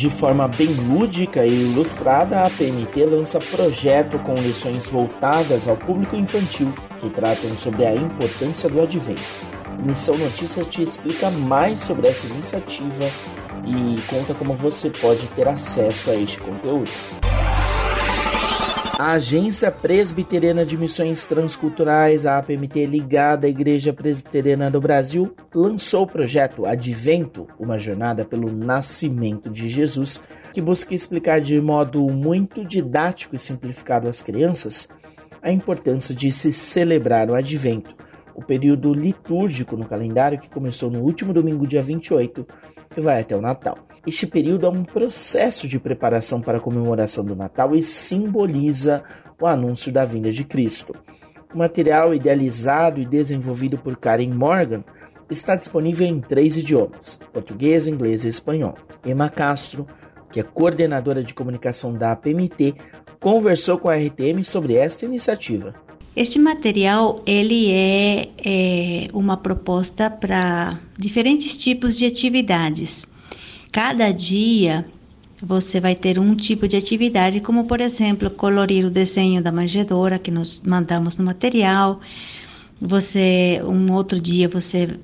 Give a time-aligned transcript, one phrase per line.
[0.00, 6.16] De forma bem lúdica e ilustrada, a PMT lança projeto com lições voltadas ao público
[6.16, 9.20] infantil que tratam sobre a importância do advento.
[9.84, 13.10] Missão Notícia te explica mais sobre essa iniciativa
[13.66, 16.90] e conta como você pode ter acesso a este conteúdo.
[19.00, 26.02] A Agência Presbiteriana de Missões Transculturais, a APMT, ligada à Igreja Presbiteriana do Brasil, lançou
[26.02, 32.62] o projeto Advento, uma jornada pelo nascimento de Jesus, que busca explicar de modo muito
[32.62, 34.90] didático e simplificado às crianças
[35.40, 37.96] a importância de se celebrar o Advento,
[38.40, 42.46] o período litúrgico no calendário que começou no último domingo, dia 28,
[42.96, 43.78] e vai até o Natal.
[44.06, 49.04] Este período é um processo de preparação para a comemoração do Natal e simboliza
[49.38, 50.94] o anúncio da vinda de Cristo.
[51.54, 54.82] O material idealizado e desenvolvido por Karen Morgan
[55.30, 58.74] está disponível em três idiomas: português, inglês e espanhol.
[59.04, 59.86] Emma Castro,
[60.32, 62.74] que é coordenadora de comunicação da APMT,
[63.20, 65.74] conversou com a RTM sobre esta iniciativa.
[66.14, 73.06] Este material ele é, é uma proposta para diferentes tipos de atividades.
[73.70, 74.84] Cada dia
[75.40, 80.18] você vai ter um tipo de atividade, como por exemplo, colorir o desenho da manjedoura
[80.18, 82.00] que nós mandamos no material.
[82.80, 84.98] Você, um outro dia, você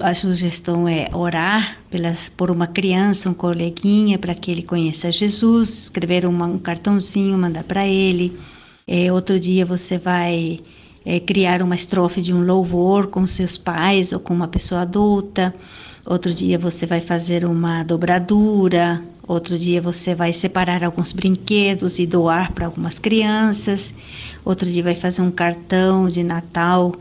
[0.00, 5.70] a sugestão é orar pelas, por uma criança, um coleguinha, para que ele conheça Jesus,
[5.70, 8.38] escrever uma, um cartãozinho, mandar para ele.
[8.86, 10.60] É, outro dia você vai
[11.04, 15.54] é, criar uma estrofe de um louvor com seus pais ou com uma pessoa adulta.
[16.04, 19.02] Outro dia você vai fazer uma dobradura.
[19.26, 23.92] Outro dia você vai separar alguns brinquedos e doar para algumas crianças.
[24.44, 26.94] Outro dia vai fazer um cartão de Natal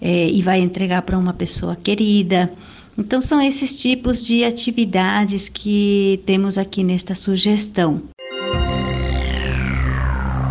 [0.00, 2.52] é, e vai entregar para uma pessoa querida.
[2.96, 8.02] Então, são esses tipos de atividades que temos aqui nesta sugestão.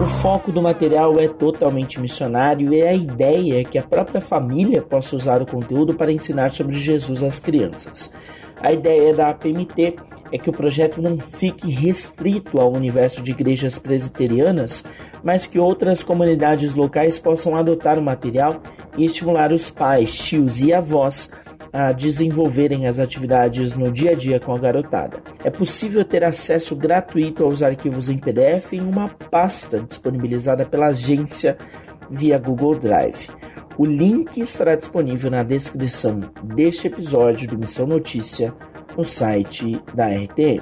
[0.02, 4.82] O foco do material é totalmente missionário e a ideia é que a própria família
[4.82, 8.14] possa usar o conteúdo para ensinar sobre Jesus às crianças.
[8.60, 9.96] A ideia da APMT
[10.32, 14.84] é que o projeto não fique restrito ao universo de igrejas presbiterianas,
[15.24, 18.62] mas que outras comunidades locais possam adotar o material
[18.98, 21.32] e estimular os pais, tios e avós
[21.74, 25.18] a desenvolverem as atividades no dia a dia com a garotada.
[25.44, 31.58] É possível ter acesso gratuito aos arquivos em PDF em uma pasta disponibilizada pela agência
[32.10, 33.30] via Google Drive.
[33.76, 38.54] O link estará disponível na descrição deste episódio do Missão Notícia
[38.96, 40.62] no site da RTM.